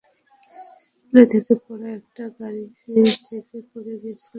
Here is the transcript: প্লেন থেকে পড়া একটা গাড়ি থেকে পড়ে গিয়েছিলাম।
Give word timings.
প্লেন 1.13 1.25
থেকে 1.33 1.53
পড়া 1.65 1.89
একটা 1.99 2.23
গাড়ি 2.37 2.63
থেকে 3.27 3.57
পড়ে 3.71 3.93
গিয়েছিলাম। 4.01 4.29